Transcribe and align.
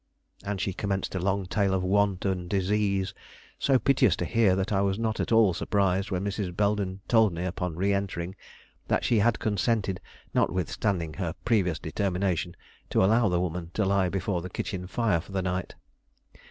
And 0.43 0.59
she 0.59 0.73
commenced 0.73 1.13
a 1.13 1.19
long 1.19 1.45
tale 1.45 1.75
of 1.75 1.83
want 1.83 2.25
and 2.25 2.49
disease, 2.49 3.13
so 3.59 3.77
piteous 3.77 4.15
to 4.15 4.25
hear 4.25 4.55
that 4.55 4.71
I 4.73 4.81
was 4.81 4.97
not 4.97 5.19
at 5.19 5.31
all 5.31 5.53
surprised 5.53 6.09
when 6.09 6.23
Mrs. 6.23 6.57
Belden 6.57 7.01
told 7.07 7.33
me, 7.33 7.45
upon 7.45 7.75
re 7.75 7.93
entering, 7.93 8.33
that 8.87 9.03
she 9.03 9.19
had 9.19 9.37
consented, 9.37 10.01
notwithstanding 10.33 11.13
her 11.13 11.35
previous 11.45 11.77
determination, 11.77 12.55
to 12.89 13.03
allow 13.03 13.29
the 13.29 13.39
woman 13.39 13.69
to 13.75 13.85
lie 13.85 14.09
before 14.09 14.41
the 14.41 14.49
kitchen 14.49 14.87
fire 14.87 15.21
for 15.21 15.33
the 15.33 15.43
night. 15.43 15.75